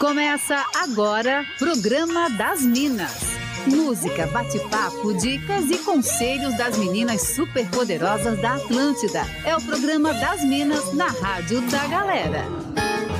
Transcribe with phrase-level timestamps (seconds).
[0.00, 3.20] Começa agora, Programa das Minas.
[3.66, 9.20] Música, bate-papo, dicas e conselhos das meninas superpoderosas da Atlântida.
[9.44, 12.46] É o Programa das Minas na Rádio da Galera.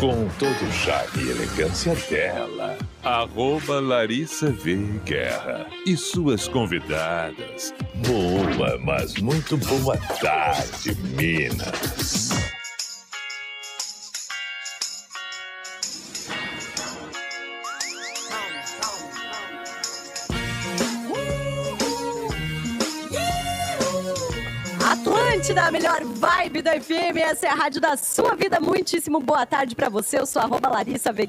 [0.00, 5.02] Com todo o charme e elegância dela, arroba Larissa V.
[5.04, 7.74] Guerra e suas convidadas.
[8.06, 12.29] Boa, mas muito boa tarde, Minas.
[25.50, 27.16] Atlântida, a melhor vibe da FM.
[27.16, 28.60] Essa é a rádio da sua vida.
[28.60, 30.18] Muitíssimo boa tarde para você.
[30.18, 31.26] Eu sou arroba Larissa V.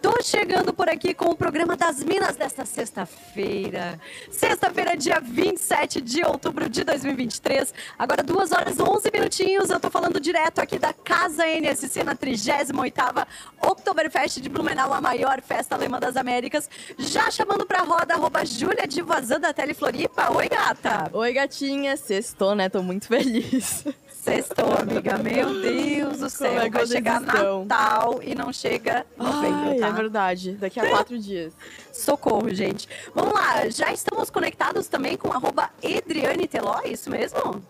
[0.00, 4.00] Tô chegando por aqui com o programa das Minas desta sexta-feira.
[4.30, 7.74] Sexta-feira, dia 27 de outubro de 2023.
[7.98, 9.70] Agora, 2 horas 11 minutinhos.
[9.70, 13.26] Eu tô falando direto aqui da Casa NSC na 38ª
[13.60, 16.70] Oktoberfest de Blumenau, a maior festa alemã das Américas.
[16.96, 20.32] Já chamando pra roda, arroba Júlia de Vazan da Telefloripa.
[20.32, 21.10] Oi, gata!
[21.12, 21.96] Oi, gatinha.
[21.96, 22.68] Sextou, né?
[22.68, 23.84] Tô muito feliz.
[24.20, 25.16] Sextou, amiga.
[25.18, 26.48] Meu Deus do céu.
[26.48, 27.64] Como é que Vai chegar estão?
[27.64, 29.86] Natal e não chega novembro, Ai, tá?
[29.86, 30.52] é verdade.
[30.52, 31.52] Daqui a quatro dias.
[31.92, 32.88] Socorro, gente.
[33.14, 37.62] Vamos lá, já estamos conectados também com arroba Edriane Teló, é isso mesmo?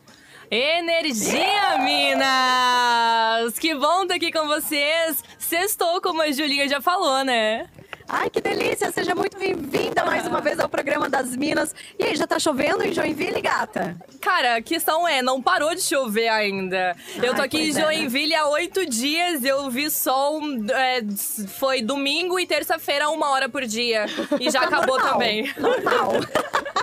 [0.51, 3.59] Energia, Minas!
[3.59, 5.23] Que bom estar aqui com vocês.
[5.39, 7.69] Sextou, como a Julinha já falou, né?
[8.11, 8.91] Ai, que delícia!
[8.91, 11.75] Seja muito bem-vinda mais uma vez ao programa das Minas.
[11.99, 13.95] E aí, já tá chovendo em Joinville, gata?
[14.19, 16.97] Cara, a questão é, não parou de chover ainda.
[17.17, 17.81] eu tô Ai, aqui em é, né?
[17.83, 21.03] Joinville há oito dias, eu vi sol, é,
[21.59, 24.07] foi domingo e terça-feira, uma hora por dia.
[24.41, 25.53] E já acabou Normal, também.
[25.59, 26.13] Normal.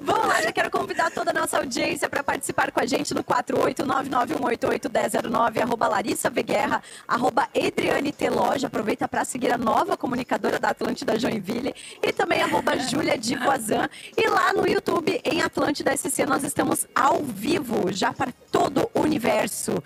[0.00, 3.22] Vamos lá, já quero convidar toda a nossa audiência para participar com a gente no
[3.24, 8.66] 48991881009, arroba Larissa Veguerra, arroba Edriane Teloja.
[8.66, 13.88] Aproveita para seguir a nova comunicadora da Atlântida Joinville e também arroba Júlia de Voazan.
[14.16, 19.00] E lá no YouTube, em Atlântida SC, nós estamos ao vivo, já para todo o
[19.00, 19.82] universo.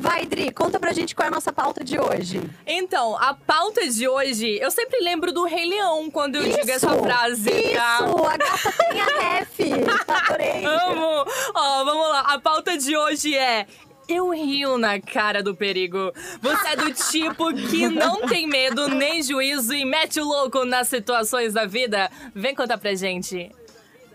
[0.00, 2.40] Vai, Dri, conta pra gente qual é a nossa pauta de hoje.
[2.64, 6.96] Então, a pauta de hoje, eu sempre lembro do Rei Leão quando eu digo essa
[6.96, 7.98] frase, isso, tá?
[7.98, 9.58] a gata tem a ref.
[10.06, 10.64] Adorei.
[10.64, 11.24] Amo!
[11.52, 12.20] Ó, vamos lá.
[12.20, 13.66] A pauta de hoje é.
[14.08, 16.12] Eu rio na cara do perigo.
[16.40, 20.88] Você é do tipo que não tem medo nem juízo e mete o louco nas
[20.88, 22.08] situações da vida?
[22.34, 23.50] Vem contar pra gente.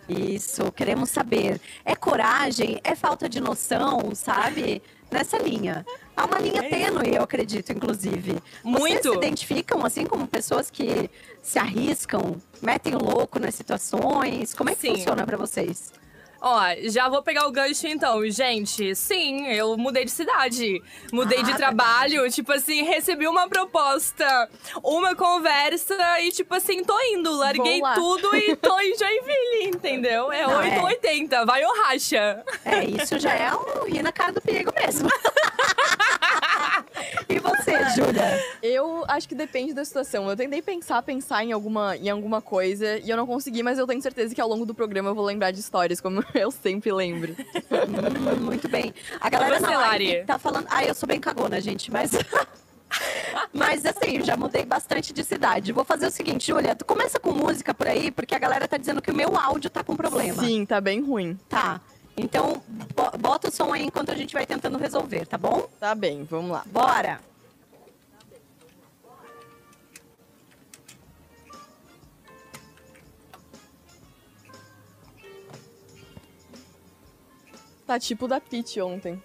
[0.09, 1.61] Isso, queremos saber.
[1.85, 2.79] É coragem?
[2.83, 4.81] É falta de noção, sabe?
[5.13, 5.85] Nessa linha.
[6.17, 8.31] Há uma linha tênue, eu acredito, inclusive.
[8.63, 9.11] Vocês Muito.
[9.11, 11.07] se identificam, assim, como pessoas que
[11.39, 14.55] se arriscam, metem o louco nas situações?
[14.55, 14.95] Como é que Sim.
[14.95, 15.93] funciona pra vocês?
[16.45, 16.59] Ó,
[16.89, 18.29] já vou pegar o gancho então.
[18.29, 20.83] Gente, sim, eu mudei de cidade.
[21.11, 22.29] Mudei Ah, de trabalho.
[22.29, 24.49] Tipo assim, recebi uma proposta,
[24.83, 27.31] uma conversa e, tipo assim, tô indo.
[27.37, 30.31] Larguei tudo e tô em Joinville, entendeu?
[30.33, 30.81] É Não, é.
[30.81, 32.43] 880, vai ou racha.
[32.65, 35.09] É, isso já é um rir na cara do perigo mesmo.
[37.77, 38.45] você, Júlia?
[38.61, 40.29] Eu acho que depende da situação.
[40.29, 43.87] Eu tentei pensar, pensar em alguma, em alguma coisa e eu não consegui, mas eu
[43.87, 46.91] tenho certeza que ao longo do programa eu vou lembrar de histórias, como eu sempre
[46.91, 47.35] lembro.
[48.41, 48.93] Muito bem.
[49.19, 50.23] A galera Você, Lari?
[50.25, 50.67] tá falando...
[50.69, 52.11] Ah, eu sou bem cagona, gente, mas...
[53.51, 55.71] Mas assim, já mudei bastante de cidade.
[55.71, 58.77] Vou fazer o seguinte, Júlia, tu começa com música por aí, porque a galera tá
[58.77, 60.43] dizendo que o meu áudio tá com problema.
[60.43, 61.37] Sim, tá bem ruim.
[61.49, 61.81] Tá.
[62.15, 62.61] Então,
[62.95, 65.67] bo- bota o som aí enquanto a gente vai tentando resolver, tá bom?
[65.79, 66.63] Tá bem, vamos lá.
[66.67, 67.19] Bora!
[77.93, 79.21] Tá tipo da Peach ontem.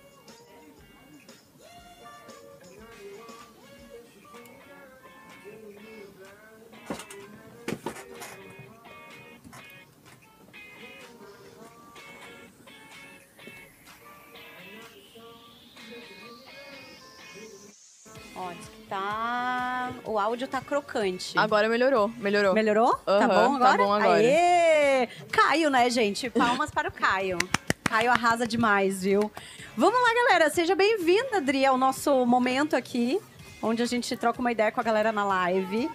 [18.37, 19.95] Ó, diz que tá...
[20.05, 21.39] O áudio tá crocante.
[21.39, 22.53] Agora melhorou, melhorou.
[22.53, 22.95] Melhorou?
[22.97, 23.83] tá Aham, bom tá agora?
[23.83, 24.19] bom agora.
[24.19, 25.09] Aê!
[25.33, 26.29] Caio, né, gente?
[26.29, 27.39] Palmas para o Caio.
[27.89, 29.31] Caio arrasa demais, viu?
[29.77, 30.51] Vamos lá, galera.
[30.51, 33.19] Seja bem-vinda, Adri, ao nosso momento aqui,
[33.63, 35.91] onde a gente troca uma ideia com a galera na live.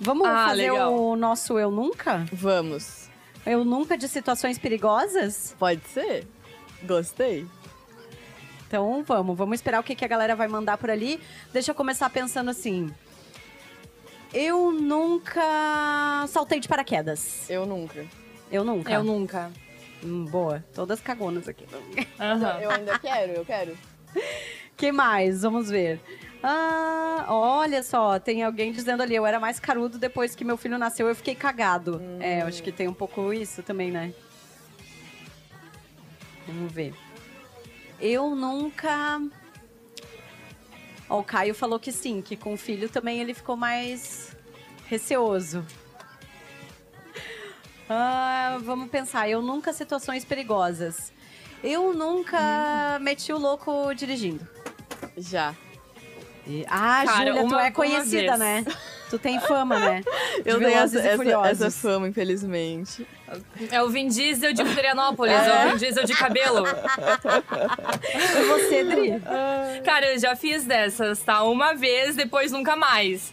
[0.00, 0.94] Vamos Ah, fazer legal.
[0.94, 2.24] o nosso Eu Nunca?
[2.32, 3.08] Vamos.
[3.44, 5.56] Eu Nunca de situações perigosas?
[5.58, 6.24] Pode ser?
[6.84, 7.46] Gostei.
[8.68, 11.18] Então vamos, vamos esperar o que, que a galera vai mandar por ali.
[11.52, 12.94] Deixa eu começar pensando assim.
[14.32, 17.48] Eu nunca saltei de paraquedas.
[17.50, 18.06] Eu nunca.
[18.52, 18.92] Eu nunca.
[18.92, 19.50] Eu nunca.
[20.04, 20.64] Hum, boa.
[20.74, 21.64] Todas cagonas aqui.
[22.20, 22.60] Aham.
[22.60, 23.76] Eu ainda quero, eu quero.
[24.76, 25.42] que mais?
[25.42, 26.00] Vamos ver.
[26.42, 30.78] Ah, olha só, tem alguém dizendo ali, eu era mais carudo depois que meu filho
[30.78, 32.00] nasceu, eu fiquei cagado.
[32.20, 34.14] É, eu acho que tem um pouco isso também, né?
[36.46, 36.94] Vamos ver.
[38.00, 39.20] Eu nunca.
[41.10, 44.36] Ó, o Caio falou que sim, que com o filho também ele ficou mais
[44.86, 45.66] receoso.
[47.88, 51.12] Ah, vamos pensar, eu nunca situações perigosas.
[51.62, 54.46] Eu nunca meti o louco dirigindo.
[55.16, 55.54] Já.
[56.46, 58.38] E- Ah, Cara, Júlia, tu é conhecida, vez.
[58.38, 58.64] né?
[59.10, 60.02] Tu tem fama, né?
[60.44, 63.06] De Eu tenho essa, e essa, essa fama, infelizmente.
[63.70, 66.64] É o Vin Diesel de Florianópolis, é, o Vin Diesel de cabelo.
[68.14, 69.12] E você, Dri?
[69.84, 71.42] Cara, eu já fiz dessas, tá?
[71.42, 73.32] Uma vez, depois nunca mais.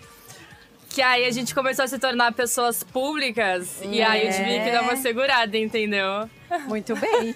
[0.96, 4.72] Que aí a gente começou a se tornar pessoas públicas e aí eu tive que
[4.72, 6.30] dar uma segurada, entendeu?
[6.70, 7.36] Muito bem.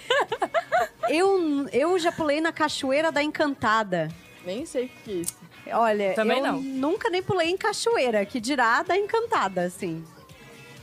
[1.10, 4.08] eu, eu já pulei na Cachoeira da Encantada.
[4.46, 5.36] Nem sei o que é isso.
[5.72, 6.60] Olha, Também eu não.
[6.62, 10.02] nunca nem pulei em cachoeira, que dirá da encantada, assim.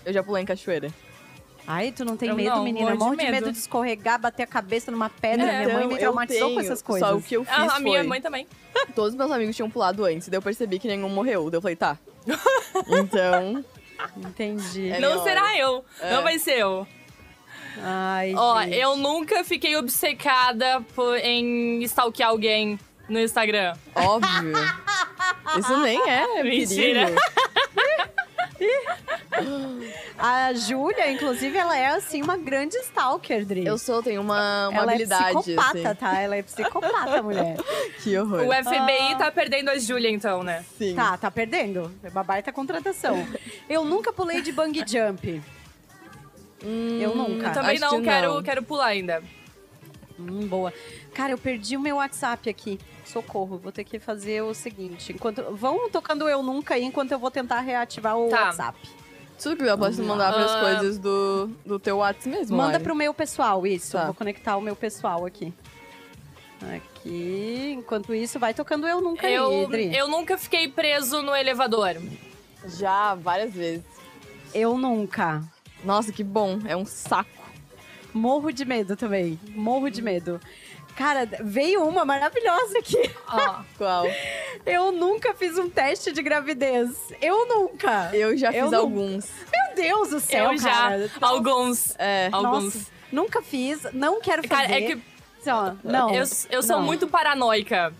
[0.05, 0.93] Eu já pulei em cachoeira.
[1.67, 2.85] Ai, tu não tem Eu medo, não, menina?
[2.87, 3.31] morro de Morro de medo.
[3.31, 3.51] medo.
[3.51, 5.45] de escorregar, bater a cabeça numa pedra.
[5.49, 7.09] É, Minha mãe me traumatizou eu com essas tenho, coisas.
[7.09, 8.07] Só o que eu fiz Ah, a minha foi...
[8.07, 8.47] mãe também.
[8.95, 11.49] Todos os meus amigos tinham pulado antes, daí eu percebi que nenhum morreu.
[11.49, 11.97] Daí eu falei, tá.
[12.87, 13.63] Então,
[14.17, 14.89] Entendi.
[14.89, 16.13] É não será eu, É.
[16.13, 16.87] não vai ser eu.
[17.83, 18.75] Ai, Ó, gente.
[18.75, 22.77] eu nunca fiquei obcecada por, em stalkear alguém
[23.07, 23.75] no Instagram.
[23.95, 24.53] óbvio.
[25.57, 27.05] Isso nem é Mentira.
[30.17, 33.65] A Júlia, inclusive, ela é, assim, uma grande stalker, Dri.
[33.65, 35.95] Eu sou, tenho uma, uma ela habilidade, é psicopata, assim.
[35.99, 36.19] tá?
[36.21, 37.57] Ela é psicopata, mulher.
[38.03, 38.41] Que horror.
[38.47, 40.63] O FBI tá perdendo a Júlia, então, né?
[40.77, 40.95] Sim.
[40.95, 41.91] Tá, tá perdendo.
[42.03, 43.25] É uma baita contratação.
[43.69, 45.41] Eu nunca pulei de bang jump.
[46.99, 47.47] eu nunca.
[47.47, 48.43] Eu também acho não que quero, não.
[48.43, 49.23] quero pular ainda.
[50.19, 50.71] Hum, boa.
[51.13, 52.79] Cara, eu perdi o meu WhatsApp aqui.
[53.03, 55.11] Socorro, vou ter que fazer o seguinte.
[55.11, 58.43] Enquanto vão tocando eu nunca aí, enquanto eu vou tentar reativar o Tá.
[58.45, 58.77] WhatsApp.
[59.41, 60.59] Tudo que eu posso mandar pras Ah.
[60.61, 62.83] coisas do, do teu WhatsApp mesmo, Manda Lari.
[62.83, 63.93] pro meu pessoal, isso.
[63.93, 64.05] Tá.
[64.05, 65.53] Vou conectar o meu pessoal aqui.
[66.75, 67.73] Aqui.
[67.77, 71.95] Enquanto isso, vai tocando eu nunca Eu, eu nunca fiquei preso no elevador.
[72.67, 73.83] Já, várias vezes.
[74.53, 75.41] eu nunca.
[75.83, 76.59] Nossa, que bom.
[76.67, 77.29] É um saco.
[78.13, 79.39] Morro de medo também.
[79.55, 80.39] Morro de medo.
[80.95, 83.09] Cara, veio uma maravilhosa aqui.
[83.27, 84.05] Ó, Qual?
[84.65, 86.89] Eu nunca fiz um teste de gravidez.
[87.21, 88.09] Eu nunca.
[88.13, 89.29] Eu já Eu fiz não- alguns.
[89.51, 90.71] Meu Deus do céu, eu já.
[90.71, 91.11] cara.
[91.21, 91.95] Alguns.
[91.97, 92.29] É.
[92.31, 92.63] Alguns.
[92.75, 92.79] Nossa,
[93.11, 94.67] nunca fiz, não quero fazer.
[94.67, 95.01] Cara, é que
[95.43, 96.09] Só, não.
[96.13, 96.83] eu, eu sou não.
[96.83, 97.93] muito paranoica.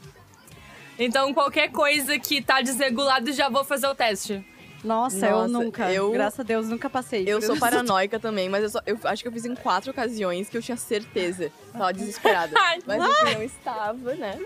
[1.00, 4.46] Então, qualquer coisa que tá desregulado, já vou fazer o teste.
[4.84, 5.92] Nossa, eu Nossa, nunca.
[5.92, 7.24] eu- Graças a Deus, nunca passei.
[7.28, 10.50] Eu sou paranoica também, mas eu, só- eu acho que eu fiz em quatro ocasiões
[10.50, 11.52] que eu tinha certeza.
[11.72, 12.54] Tava desesperada.
[12.58, 12.80] Ai.
[12.86, 14.40] Mas eu não estava, né?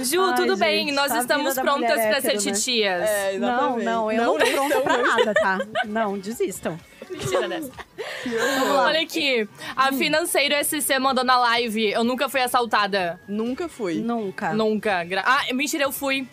[0.00, 2.36] Ju, Ai, tudo gente, bem, nós a estamos prontas pra ser né?
[2.38, 3.08] titias.
[3.08, 5.02] É, Não, não, eu não, tô nem pronta pra ruim.
[5.06, 5.58] nada, tá?
[5.86, 6.78] Não, desistam.
[7.10, 7.70] Mentira dessa.
[8.84, 13.20] Olha aqui, a Financeiro SC mandou na live, eu nunca fui assaltada.
[13.28, 13.94] Nunca fui.
[13.94, 14.52] Nunca.
[14.52, 15.04] Nunca.
[15.04, 16.26] Gra- Ah, mentira, eu fui.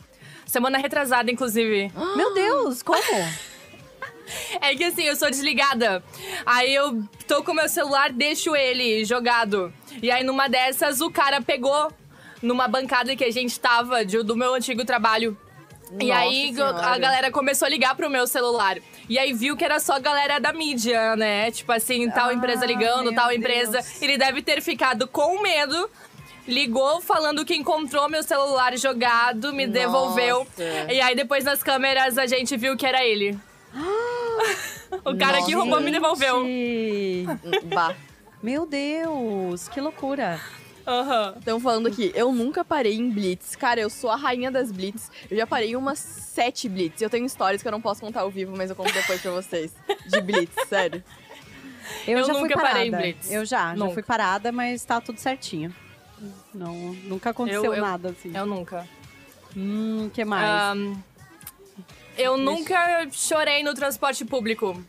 [0.45, 1.91] Semana retrasada, inclusive.
[2.17, 3.01] Meu Deus, como?
[4.61, 6.03] É que assim, eu sou desligada.
[6.45, 9.71] Aí eu tô com meu celular, deixo ele jogado.
[10.01, 11.91] E aí numa dessas, o cara pegou
[12.43, 15.35] numa bancada que a gente tava de- do meu antigo trabalho.
[15.99, 16.97] e Nossa aí a Senhora.
[16.97, 18.77] galera começou a ligar pro meu celular.
[19.07, 21.51] E aí viu que era só a galera da mídia, né?
[21.51, 23.73] Tipo assim, tal Ah, empresa ligando, tal empresa.
[23.73, 24.01] Deus.
[24.01, 25.89] Ele deve ter ficado com medo.
[26.47, 29.79] Ligou falando que encontrou meu celular jogado, me Nossa.
[29.79, 30.47] devolveu.
[30.91, 33.37] E aí depois nas câmeras a gente viu que era ele.
[35.05, 35.55] o cara que Nossa.
[35.57, 36.43] roubou me devolveu.
[37.73, 37.95] Bah.
[38.41, 40.39] Meu Deus, que loucura.
[40.85, 41.35] Aham.
[41.39, 43.55] Estão falando aqui, eu nunca parei em blitz.
[43.55, 45.09] Cara, eu sou a rainha das blitz.
[45.31, 47.01] Eu já parei em umas sete blitz.
[47.01, 49.31] Eu tenho histórias que eu não posso contar ao vivo, mas eu conto depois pra
[49.31, 49.71] vocês.
[50.07, 51.03] De blitz, sério.
[52.07, 52.73] Eu, Eu já fui nunca parada.
[52.75, 53.31] parei em blitz.
[53.31, 53.93] Eu já, já Nunca.
[53.93, 55.73] fui parada, mas tá tudo certinho.
[56.53, 56.73] Não,
[57.03, 58.31] nunca aconteceu Eu- eu- nada assim.
[58.35, 58.87] Eu nunca.
[59.55, 60.45] Hum, que mais?
[60.77, 60.95] Ahn,
[62.17, 64.81] eu nunca chorei no transporte público.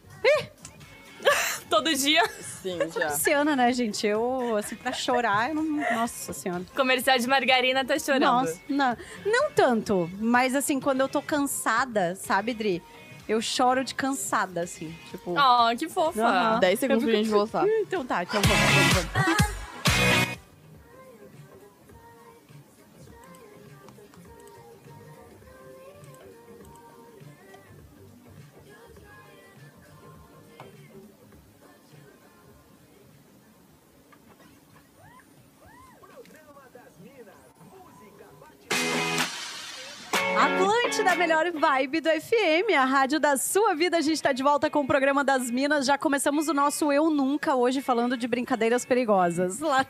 [1.75, 2.23] Todo dia.
[2.62, 3.09] Sim, já.
[3.09, 4.07] Luciana, né, gente?
[4.07, 5.64] Eu, assim, pra chorar, eu não...
[5.93, 6.62] Nossa senhora.
[6.76, 8.23] Comercial de margarina tá chorando.
[8.23, 10.09] Nossa, não, não tanto.
[10.21, 12.81] Mas, assim, quando eu tô cansada, sabe, Dri?
[13.28, 14.95] Eu choro de cansada, assim.
[15.11, 15.35] Tipo...
[15.37, 16.25] Oh, que fofa.
[16.25, 16.61] Aham.
[16.61, 17.66] 10 segundos pra gente voltar.
[17.66, 19.54] Então tá, então vamos, vamos, vamos.
[40.45, 43.97] Atlântida, melhor vibe do FM, a rádio da sua vida.
[43.97, 45.87] A gente está de volta com o programa das Minas.
[45.87, 49.59] Já começamos o nosso Eu Nunca hoje falando de brincadeiras perigosas.
[49.59, 49.87] Lá...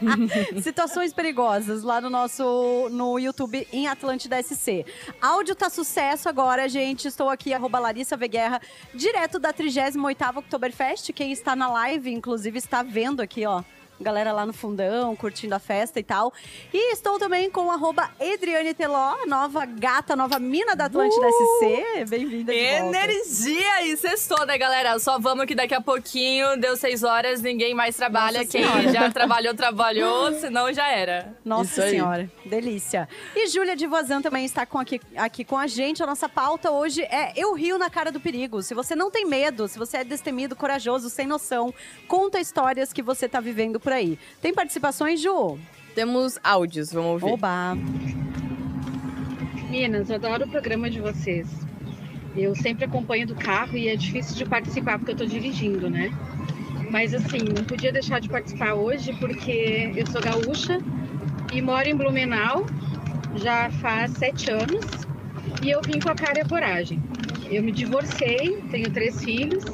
[0.62, 4.86] Situações perigosas lá no nosso no YouTube em Atlântida SC.
[5.20, 7.06] Áudio tá sucesso agora, gente.
[7.06, 8.62] Estou aqui, arroba Larissa Veguerra,
[8.94, 11.12] direto da 38ª Oktoberfest.
[11.12, 13.62] Quem está na live, inclusive, está vendo aqui, ó
[14.00, 16.32] galera lá no fundão, curtindo a festa e tal.
[16.72, 21.30] E estou também com arroba Adriane Teló, nova gata, nova mina da Atlântida uh!
[21.30, 22.04] SC.
[22.08, 23.86] Bem-vinda de Energia!
[23.86, 24.98] E sextou, né, galera?
[24.98, 28.38] Só vamos que daqui a pouquinho, deu seis horas, ninguém mais trabalha.
[28.38, 28.92] Nossa Quem senhora.
[28.92, 31.36] já trabalhou, trabalhou, senão já era.
[31.44, 33.08] Nossa senhora, delícia.
[33.34, 36.02] E Júlia de Vozan também está com aqui, aqui com a gente.
[36.02, 38.62] A nossa pauta hoje é Eu Rio na Cara do Perigo.
[38.62, 41.74] Se você não tem medo, se você é destemido, corajoso, sem noção,
[42.06, 44.18] conta histórias que você está vivendo por aí.
[44.40, 45.58] Tem participações, Ju?
[45.94, 47.34] Temos áudios, vamos ouvir.
[47.34, 47.76] Oba!
[49.70, 51.46] Minas, eu adoro o programa de vocês.
[52.36, 56.10] Eu sempre acompanho do carro e é difícil de participar porque eu tô dirigindo, né?
[56.90, 60.78] Mas assim, não podia deixar de participar hoje porque eu sou gaúcha
[61.52, 62.64] e moro em Blumenau
[63.36, 64.84] já faz sete anos
[65.62, 67.02] e eu vim com a cara e a coragem.
[67.50, 69.64] Eu me divorciei, tenho três filhos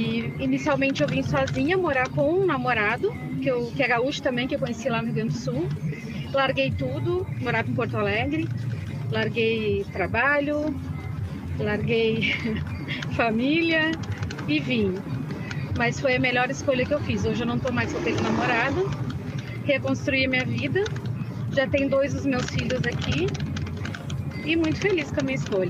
[0.00, 4.48] e inicialmente eu vim sozinha morar com um namorado, que, eu, que é gaúcho também,
[4.48, 5.68] que eu conheci lá no Rio Grande do Sul.
[6.32, 8.48] Larguei tudo, morava em Porto Alegre,
[9.10, 10.74] larguei trabalho,
[11.58, 12.32] larguei
[13.14, 13.90] família
[14.48, 14.94] e vim.
[15.76, 17.24] Mas foi a melhor escolha que eu fiz.
[17.26, 18.90] Hoje eu não estou mais aquele namorado,
[19.64, 20.82] reconstruí a minha vida,
[21.52, 23.26] já tenho dois dos meus filhos aqui
[24.46, 25.68] e muito feliz com a minha escolha.